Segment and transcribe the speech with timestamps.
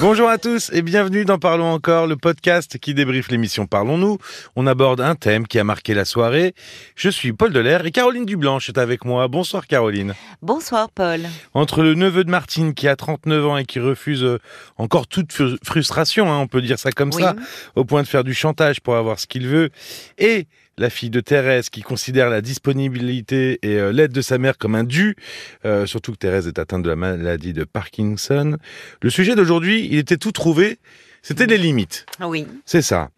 [0.00, 4.18] Bonjour à tous et bienvenue dans Parlons encore, le podcast qui débriefe l'émission Parlons-nous.
[4.56, 6.54] On aborde un thème qui a marqué la soirée.
[6.96, 9.28] Je suis Paul Delair et Caroline Dublanche est avec moi.
[9.28, 10.14] Bonsoir Caroline.
[10.42, 11.20] Bonsoir Paul.
[11.54, 14.40] Entre le neveu de Martine qui a 39 ans et qui refuse euh,
[14.78, 17.36] encore toute frustration, hein, on peut dire ça comme ça,
[17.76, 19.70] au point de faire du chantage pour avoir ce qu'il veut,
[20.18, 20.48] et
[20.78, 24.74] la fille de Thérèse, qui considère la disponibilité et euh, l'aide de sa mère comme
[24.74, 25.16] un dû,
[25.64, 28.56] euh, surtout que Thérèse est atteinte de la maladie de Parkinson.
[29.02, 30.78] Le sujet d'aujourd'hui, il était tout trouvé,
[31.22, 32.06] c'était les limites.
[32.20, 32.46] Oui.
[32.64, 33.10] C'est ça.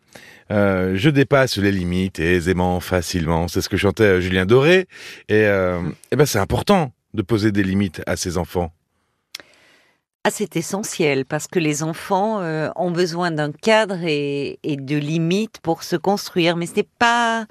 [0.51, 3.49] Euh, je dépasse les limites aisément, facilement.
[3.49, 4.87] C'est ce que chantait Julien Doré.
[5.29, 8.73] Et, et ben c'est important de poser des limites à ses enfants.
[10.29, 15.61] Ah, c'est essentiel parce que les enfants euh, ont besoin d'un cadre et, de limites
[15.63, 16.57] pour se construire.
[16.57, 17.47] Mais ce n'est pas,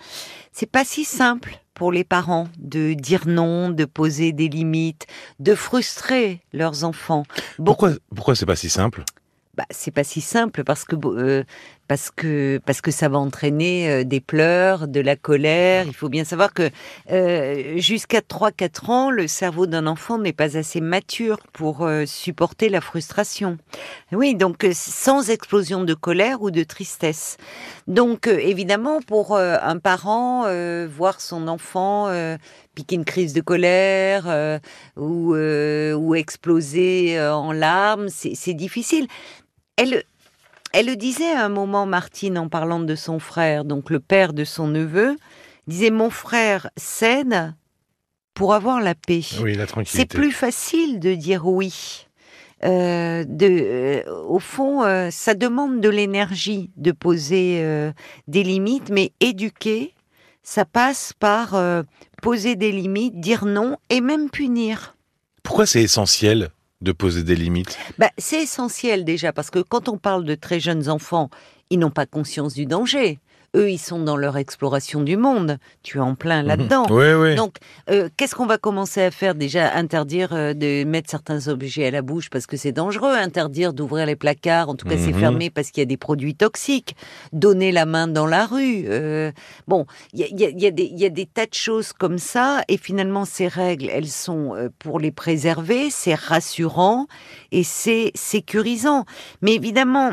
[0.52, 5.08] c'est pas si simple pour les parents de dire non, de poser des limites,
[5.40, 7.24] de frustrer leurs enfants.
[7.64, 9.06] Pourquoi, pourquoi c'est pas si simple?
[9.56, 11.46] Bah, c'est pas si simple parce que euh,
[11.88, 15.86] parce que parce que ça va entraîner euh, des pleurs, de la colère.
[15.88, 16.70] Il faut bien savoir que
[17.12, 22.82] euh, jusqu'à 3-4 ans, le cerveau d'un enfant n'est pas assez mature pour supporter la
[22.82, 23.58] frustration.
[24.12, 27.38] Oui, donc sans explosion de colère ou de tristesse.
[27.88, 30.46] Donc évidemment, pour un parent,
[30.88, 32.10] voir son enfant
[32.74, 34.60] piquer une crise de colère
[34.98, 39.08] ou, ou exploser en larmes, c'est difficile.
[39.78, 40.04] Elle,
[40.76, 44.34] elle le disait à un moment, Martine, en parlant de son frère, donc le père
[44.34, 45.16] de son neveu,
[45.68, 47.54] disait Mon frère cède
[48.34, 49.22] pour avoir la paix.
[49.42, 49.98] Oui, la tranquillité.
[49.98, 52.06] C'est plus facile de dire oui.
[52.66, 57.64] Euh, de, euh, au fond, euh, ça demande de l'énergie de poser
[58.28, 59.94] des limites, mais éduquer,
[60.44, 61.58] ça passe par
[62.22, 64.98] poser des limites, dire non et même punir.
[65.42, 66.50] Pourquoi c'est essentiel
[66.82, 70.60] de poser des limites bah, C'est essentiel déjà, parce que quand on parle de très
[70.60, 71.30] jeunes enfants,
[71.70, 73.20] ils n'ont pas conscience du danger
[73.56, 75.58] eux, ils sont dans leur exploration du monde.
[75.84, 76.48] Tu es en plein mhm.
[76.48, 76.86] là-dedans.
[76.90, 77.36] Oui, oui.
[77.36, 77.58] Donc,
[77.90, 79.36] euh, qu'est-ce qu'on va commencer à faire?
[79.36, 83.14] Déjà, interdire euh, de mettre certains objets à la bouche parce que c'est dangereux.
[83.16, 84.70] Interdire d'ouvrir les placards.
[84.70, 85.20] En tout cas, c'est mhm.
[85.20, 86.96] fermé parce qu'il y a des produits toxiques.
[87.34, 88.86] Donner la main dans la rue.
[88.88, 89.32] Euh,
[89.68, 92.62] bon, il y a, des tas de choses comme ça.
[92.68, 95.90] Et finalement, ces règles, elles sont pour les préserver.
[95.90, 97.08] C'est rassurant
[97.52, 99.06] et c'est sécurisant.
[99.42, 100.12] Mais évidemment,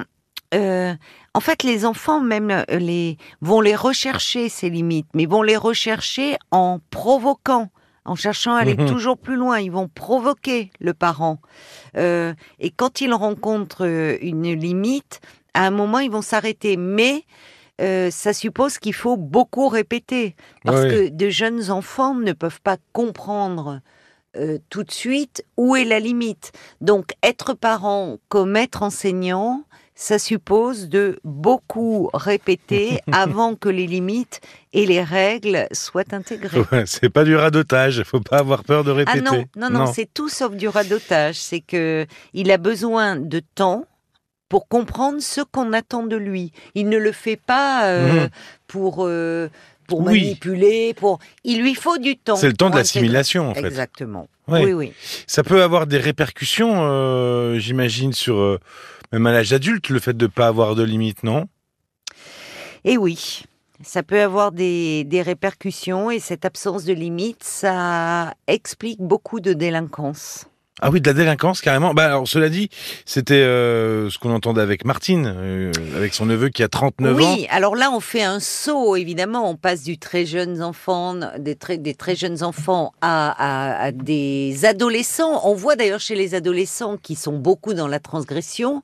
[1.34, 5.56] en fait, les enfants même euh, les vont les rechercher ces limites, mais vont les
[5.56, 7.70] rechercher en provoquant,
[8.04, 8.86] en cherchant à aller mhm.
[8.86, 9.58] toujours plus loin.
[9.58, 11.38] Ils vont provoquer le parent.
[11.96, 15.20] Euh, et quand ils rencontrent euh, une limite,
[15.54, 16.76] à un moment, ils vont s'arrêter.
[16.76, 17.24] Mais
[18.10, 23.80] ça suppose qu'il faut beaucoup répéter, parce que de jeunes enfants ne peuvent pas comprendre.
[24.70, 26.52] tout de suite où est la limite.
[26.80, 29.64] Donc être parent comme être enseignant,
[29.94, 34.40] ça suppose de beaucoup répéter avant que les limites
[34.72, 36.62] et les règles soient intégrées.
[36.86, 39.20] c'est pas du radotage, il faut pas avoir peur de répéter.
[39.26, 41.36] Ah non, non, non, c'est tout sauf du radotage.
[41.36, 43.86] C'est que il a besoin de temps
[44.48, 46.52] pour comprendre ce qu'on attend de lui.
[46.74, 48.28] Il ne le fait pas euh, mhm.
[48.66, 49.48] pour euh,
[49.88, 52.36] pour manipuler, pour il lui faut du temps.
[52.36, 53.66] C'est le temps de l'assimilation en fait.
[53.66, 54.28] Exactement.
[54.48, 54.92] Oui, oui.
[55.26, 58.58] Ça peut avoir des répercussions, euh, j'imagine, sur
[59.12, 61.46] même à l'âge adulte, le fait de ne pas avoir de limites, non?
[62.84, 63.44] Eh oui,
[63.82, 69.52] ça peut avoir des, des, répercussions et cette absence de limites, ça explique beaucoup de
[69.52, 70.46] délinquance.
[70.80, 71.92] Ah oui, de la délinquance carrément.
[71.92, 72.70] Bah alors cela dit,
[73.04, 77.34] c'était euh, ce qu'on entendait avec Martine, euh, avec son neveu qui a 39 ans.
[77.34, 81.56] Oui, alors là on fait un saut évidemment, on passe du très jeunes enfants, des
[81.56, 85.42] très, des très jeunes enfants à, à, des adolescents.
[85.44, 88.82] On voit d'ailleurs chez les adolescents qui sont beaucoup dans la transgression,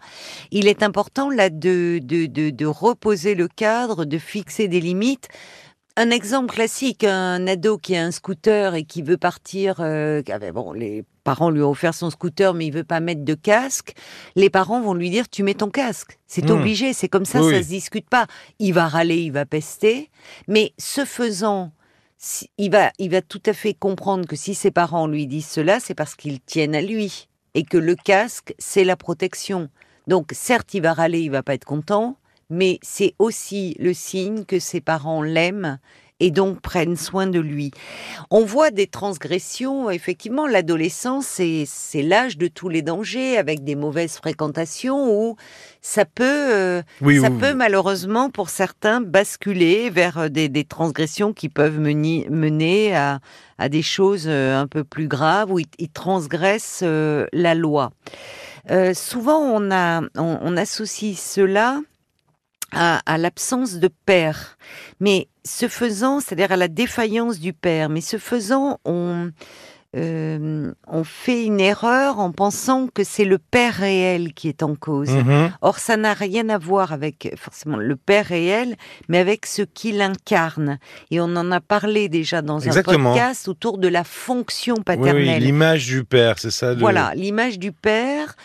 [0.51, 5.29] il est important là de, de, de, de reposer le cadre, de fixer des limites.
[5.97, 10.23] Un exemple classique, un ado qui a un scooter et qui veut partir, euh,
[10.53, 13.93] bon, les parents lui ont offert son scooter mais il veut pas mettre de casque,
[14.35, 16.53] les parents vont lui dire tu mets ton casque, c'est hmm.
[16.53, 18.27] obligé, c'est comme ça, ça se discute pas.
[18.59, 20.11] Il va râler, il va pester,
[20.47, 21.73] mais ce faisant,
[22.57, 25.81] il va, il va tout à fait comprendre que si ses parents lui disent cela,
[25.81, 29.69] c'est parce qu'ils tiennent à lui et que le casque c'est la protection.
[30.07, 32.17] Donc certes, il va râler, il va pas être content,
[32.49, 35.79] mais c'est aussi le signe que ses parents l'aiment
[36.21, 37.71] et donc prennent soin de lui.
[38.31, 44.17] On voit des transgressions, effectivement, l'adolescence, c'est l'âge de tous les dangers, avec des mauvaises
[44.17, 45.37] fréquentations, où
[45.81, 46.83] ça peut, euh,
[47.21, 53.21] ça peut malheureusement, pour certains, basculer vers euh, des, transgressions qui peuvent mener, mener à,
[53.69, 57.91] des choses euh, un peu plus graves, où ils, transgressent la loi.
[58.71, 61.81] euh, souvent on, a, on, associe cela
[62.73, 64.59] à, à l'absence de père.
[65.01, 69.31] Mais ce faisant, c'est-à-dire à la défaillance du père, mais ce faisant, on,
[69.97, 74.75] euh, on fait une erreur en pensant que c'est le père réel qui est en
[74.75, 75.11] cause.
[75.11, 75.51] Mhm.
[75.63, 78.77] Or, ça n'a rien à voir avec forcément le père réel,
[79.09, 80.79] mais avec ce qu'il incarne.
[81.11, 85.41] Et on en a parlé déjà dans un podcast autour de la fonction paternelle.
[85.41, 86.75] Oui, l'image du père, c'est ça.
[86.75, 88.37] Voilà, l'image du père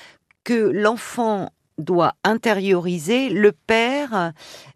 [0.46, 4.34] que l'enfant doit intérioriser, le père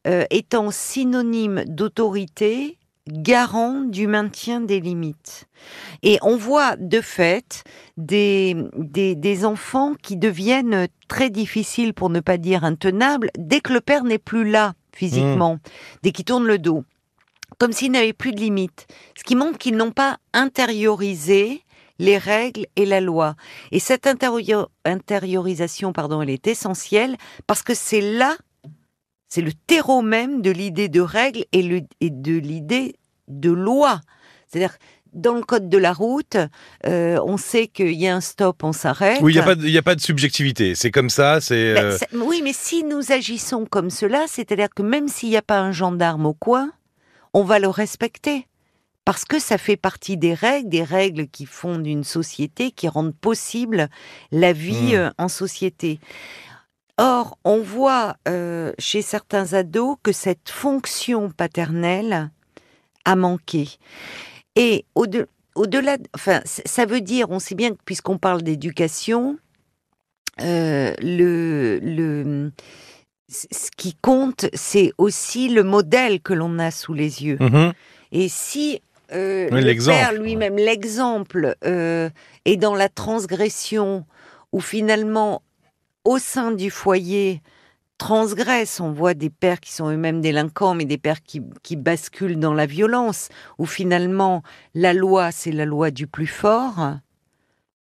[0.08, 2.78] euh, étant synonyme d'autorité,
[3.08, 5.48] garant du maintien des limites.
[6.04, 7.64] Et on voit de fait
[7.98, 13.82] des, des, enfants qui deviennent très difficiles, pour ne pas dire intenables, dès que le
[13.82, 15.60] père n'est plus là physiquement, mmh.
[16.04, 16.84] dès qu'il tourne le dos,
[17.60, 18.88] comme s'il n'avait plus de limites.
[19.18, 21.64] Ce qui montre qu'ils n'ont pas intériorisé
[22.00, 23.36] les règles et la loi.
[23.72, 28.36] Et cette intériorisation, pardon, elle est essentielle parce que c'est là
[29.30, 32.96] c'est le terreau même de l'idée de règle et, et de l'idée
[33.28, 34.00] de loi.
[34.48, 34.78] C'est-à-dire,
[35.14, 36.38] dans le code de la route,
[36.86, 39.20] euh, on sait qu'il y a un stop, on s'arrête.
[39.22, 40.76] Oui, il n'y a, pas de subjectivité.
[40.76, 41.40] C'est comme ça.
[41.50, 42.16] Ben, euh, c'est.
[42.16, 45.72] oui, mais si nous agissons comme cela, c'est-à-dire que même s'il n'y a pas un
[45.72, 46.72] gendarme au coin,
[47.34, 48.48] on va le respecter.
[49.08, 53.16] Parce que ça fait partie des règles, des règles qui fondent une société, qui rendent
[53.16, 53.88] possible
[54.34, 55.00] la vie hmm.
[55.00, 56.02] euh, en société.
[56.98, 62.32] Or, on voit euh, chez certains ados que cette fonction paternelle
[63.06, 63.70] a manqué.
[64.58, 69.38] Et au-delà, enfin, ça veut dire, on sait bien que puisqu'on parle d'éducation,
[70.42, 72.52] euh, le, le,
[73.30, 77.38] ce qui compte, c'est aussi le modèle que l'on a sous les yeux.
[77.38, 77.74] Mm-hmm.
[78.12, 78.82] Et si
[79.12, 84.06] euh, le père lui-même, l'exemple, est dans la transgression,
[84.52, 85.42] où finalement
[86.04, 87.42] au sein du foyer
[87.98, 88.80] transgressent.
[88.80, 92.66] On voit des pères qui sont eux-mêmes délinquants, mais des pères qui, basculent dans la
[92.66, 94.44] violence, où finalement
[94.74, 96.96] la loi, c'est la loi du plus fort.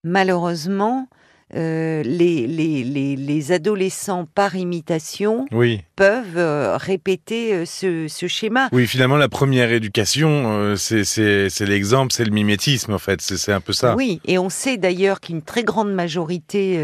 [0.05, 1.09] Malheureusement,
[1.55, 5.47] euh, les, les, adolescents, par imitation,
[5.97, 8.69] peuvent euh, répéter euh, ce, schéma.
[8.73, 13.21] Oui, finalement, la première éducation, c'est l'exemple, c'est le mimétisme, en fait.
[13.21, 13.97] C'est un peu ça.
[13.97, 16.79] Oui, et on sait d'ailleurs qu'une très grande majorité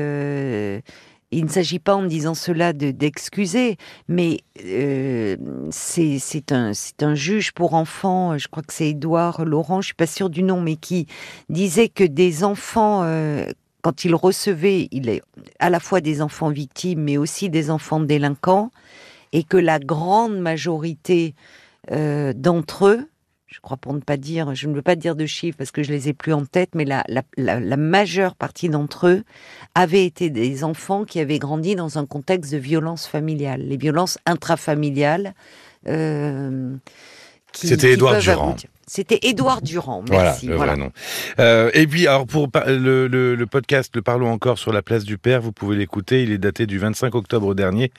[1.35, 3.77] il ne s'agit pas en disant cela d'excuser,
[4.09, 5.37] mais euh,
[5.71, 10.07] c'est un, un juge pour enfants, je crois que c'est Édouard Laurent, je suis pas
[10.07, 11.07] sûre du nom, mais qui
[11.49, 13.47] disait que des enfants, euh,
[13.85, 15.21] quand il recevait, il est
[15.59, 18.71] à la fois des enfants victimes, mais aussi des enfants délinquants,
[19.33, 21.35] et que la grande majorité
[21.93, 23.07] euh, d'entre eux,
[23.47, 25.83] je crois pour ne pas dire, je ne veux pas dire de chiffres parce que
[25.83, 27.05] je les ai plus en tête, mais la,
[27.37, 29.23] la, majeure partie d'entre eux
[29.75, 34.17] avaient été des enfants qui avaient grandi dans un contexte de violence familiale, les violences
[34.25, 35.35] intrafamiliales.
[35.89, 36.75] Euh,
[37.53, 38.57] C'était Édouard Durand.
[38.95, 40.47] C'était Édouard Durand, merci.
[40.47, 40.77] Voilà,
[41.41, 45.19] euh, et puis, alors pour le, le, podcast Le Parlons encore sur la place du
[45.19, 46.23] père, vous pouvez l'écouter.
[46.23, 47.91] Il est daté du 25 octobre dernier.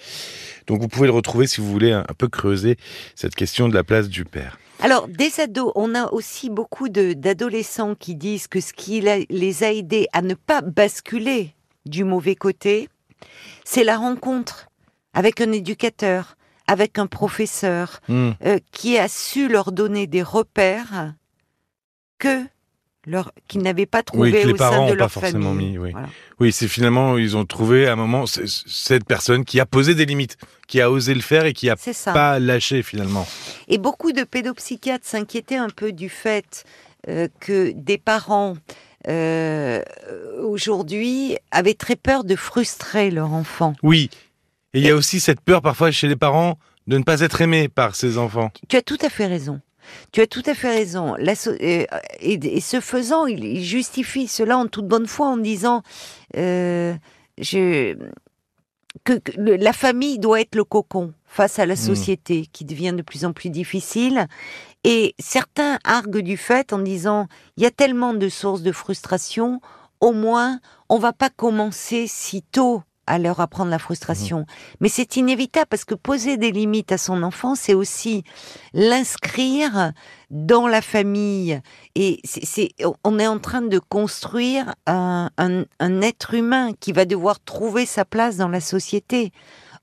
[0.68, 2.78] Donc vous pouvez le retrouver si vous voulez un peu creuser
[3.14, 4.58] cette question de la place du père.
[4.80, 9.74] Alors, des ados, on a aussi beaucoup d'adolescents qui disent que ce qui les a
[9.74, 11.56] aidés à ne pas basculer
[11.86, 12.88] du mauvais côté,
[13.66, 14.68] c'est la rencontre
[15.14, 18.31] avec un éducateur, avec un professeur, hmm.
[18.45, 21.13] euh, qui a su leur donner des repères
[22.17, 22.43] que
[23.48, 25.77] qu'ils n'avaient pas trouvé au sein de leur famille.
[25.77, 25.93] oui,
[26.39, 30.05] oui c'est finalement ils ont trouvé à un moment cette personne qui a posé des
[30.05, 33.27] limites, qui a osé le faire et qui a pas lâché finalement.
[33.67, 36.63] Et beaucoup de pédopsychiatres s'inquiétaient un peu du fait
[37.07, 38.55] euh, que des parents
[39.07, 39.84] euh,
[40.41, 43.75] aujourd'hui avaient très peur de frustrer leur enfant.
[43.84, 44.10] Oui,
[44.75, 47.39] et il y a aussi cette peur parfois chez les parents de ne pas être
[47.39, 48.51] aimés par ses enfants.
[48.67, 49.62] Tu as tout à fait raison.
[50.12, 51.15] Tu as tout à fait raison.
[51.17, 51.86] Euh,
[52.20, 55.82] et, ce faisant, il, justifie cela en toute bonne foi en disant
[56.36, 56.94] euh,
[57.38, 57.96] je,
[59.05, 61.77] que, la famille doit être le cocon face à la hmm.
[61.77, 64.27] société qui devient de plus en plus difficile.
[64.84, 69.62] Et certains arguent du fait en disant il y a tellement de sources de frustration,
[70.01, 74.42] au moins on va pas commencer si tôt à leur apprendre la frustration.
[74.42, 74.46] Mmh.
[74.82, 78.24] Mais c'est inévitable parce que poser des limites à son enfant, c'est aussi
[78.74, 79.92] l'inscrire
[80.30, 81.60] dans la famille.
[81.96, 82.70] Et c'est,
[83.04, 88.06] on est en train de construire un, un, être humain qui va devoir trouver sa
[88.06, 89.32] place dans la société.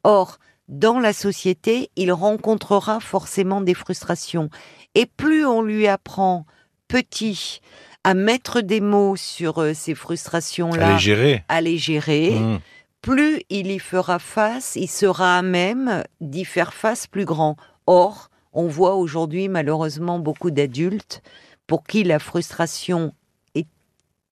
[0.05, 0.38] Or,
[0.69, 4.50] dans la société, il rencontrera forcément des frustrations.
[4.95, 6.47] Et plus on lui apprend
[6.88, 7.61] petit
[8.05, 12.59] à mettre des mots sur euh, ces frustrations-là, à les gérer, à les gérer mmh
[13.02, 17.56] plus il y fera face, il sera à même d'y faire face plus grand.
[17.87, 21.23] Or, on voit aujourd'hui malheureusement beaucoup d'adultes
[21.66, 23.12] pour qui la frustration
[23.54, 23.66] est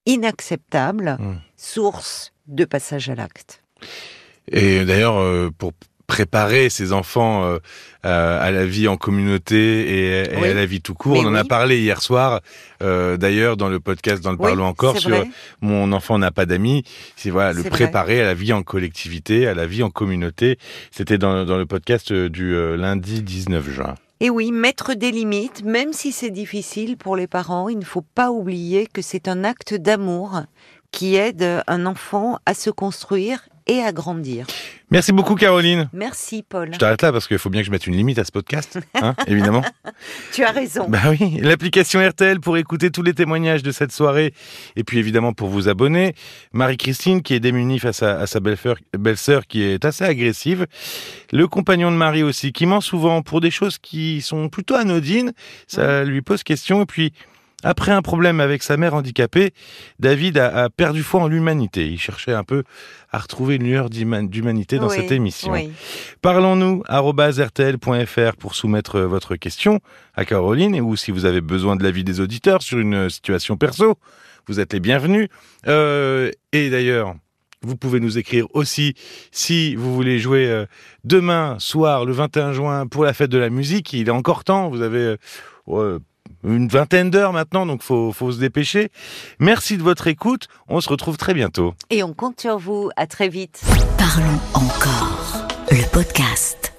[0.05, 1.35] inacceptable, Hmm.
[1.57, 3.61] source de passage à l'acte.
[4.47, 5.73] Et d'ailleurs, euh, pour
[6.15, 7.59] préparer ses enfants euh,
[8.03, 10.47] à, à la vie en communauté et, et Oui.
[10.49, 12.41] à la vie tout court, Mais on en a parlé hier soir,
[12.83, 15.29] euh, d'ailleurs dans le podcast dans le Oui, Parlons encore sur vrai.
[15.61, 16.83] mon enfant n'a pas d'amis.
[17.15, 20.57] C'est voilà le préparer à la vie en collectivité, à la vie en communauté.
[20.91, 23.95] C'était dans, dans le podcast euh, du euh, lundi 19 juin.
[24.19, 28.05] Et oui, mettre des limites, même si c'est difficile pour les parents, il ne faut
[28.15, 30.41] pas oublier que c'est un acte d'amour
[30.91, 33.39] qui aide un enfant à se construire
[33.71, 34.45] et à grandir.
[34.89, 35.89] Merci beaucoup Caroline.
[35.93, 36.73] Merci Paul.
[36.73, 38.77] Je t'arrête là parce qu'il faut bien que je mette une limite à ce podcast,
[38.95, 39.63] hein, évidemment.
[40.33, 40.89] Tu as raison.
[40.89, 44.33] Bah oui, l'application RTL pour écouter tous les témoignages de cette soirée
[44.75, 46.13] et puis évidemment pour vous abonner.
[46.51, 50.67] Marie-Christine qui est démunie face à, à sa belle-sœur belle-sœur qui est assez agressive.
[51.31, 55.31] Le compagnon de Marie aussi qui ment souvent pour des choses qui sont plutôt anodines.
[55.67, 57.13] Ça lui pose question et puis
[57.63, 59.51] après un problème avec sa mère handicapée,
[59.99, 61.87] David a, a perdu foi en l'humanité.
[61.87, 62.63] Il cherchait un peu
[63.11, 65.51] à retrouver une lueur d'huma- d'humanité dans Oui, cette émission.
[65.51, 65.71] oui.
[66.21, 69.79] Parlons-nous, rtl.fr pour soumettre euh, votre question
[70.15, 73.57] à Caroline ou si vous avez besoin de l'avis des auditeurs sur une euh, situation
[73.57, 73.95] perso,
[74.47, 75.27] vous êtes les bienvenus.
[75.67, 77.15] Euh, et d'ailleurs,
[77.61, 78.95] vous pouvez nous écrire aussi
[79.31, 80.65] si vous voulez jouer
[81.03, 83.93] demain soir, le 21 juin, pour la fête de la musique.
[83.93, 85.15] Il est encore temps, vous avez
[85.69, 85.99] euh,
[86.43, 88.89] une vingtaine d'heures maintenant, donc faut, faut se dépêcher.
[89.39, 91.73] Merci de votre écoute, on se retrouve très bientôt.
[91.89, 92.89] Et on compte sur vous.
[92.95, 93.61] À très vite.
[93.97, 95.47] Parlons encore.
[95.69, 96.73] Le podcast.